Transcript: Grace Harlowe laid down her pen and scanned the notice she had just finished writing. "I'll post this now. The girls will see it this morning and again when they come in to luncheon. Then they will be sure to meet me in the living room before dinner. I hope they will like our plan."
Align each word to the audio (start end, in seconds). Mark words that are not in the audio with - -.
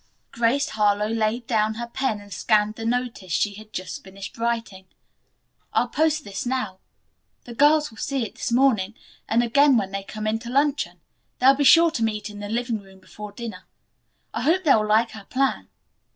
Grace 0.31 0.69
Harlowe 0.69 1.09
laid 1.13 1.45
down 1.45 1.75
her 1.75 1.85
pen 1.85 2.19
and 2.19 2.33
scanned 2.33 2.73
the 2.73 2.85
notice 2.85 3.31
she 3.31 3.53
had 3.53 3.71
just 3.71 4.03
finished 4.03 4.35
writing. 4.35 4.87
"I'll 5.73 5.89
post 5.89 6.23
this 6.23 6.43
now. 6.43 6.79
The 7.43 7.53
girls 7.53 7.91
will 7.91 7.99
see 7.99 8.23
it 8.25 8.33
this 8.33 8.51
morning 8.51 8.95
and 9.29 9.43
again 9.43 9.77
when 9.77 9.91
they 9.91 10.01
come 10.01 10.25
in 10.25 10.39
to 10.39 10.49
luncheon. 10.49 11.01
Then 11.37 11.49
they 11.49 11.51
will 11.51 11.57
be 11.57 11.63
sure 11.65 11.91
to 11.91 12.01
meet 12.03 12.29
me 12.29 12.33
in 12.33 12.39
the 12.39 12.49
living 12.49 12.79
room 12.79 12.99
before 12.99 13.31
dinner. 13.31 13.67
I 14.33 14.41
hope 14.41 14.63
they 14.63 14.73
will 14.73 14.87
like 14.87 15.15
our 15.15 15.25
plan." 15.25 15.69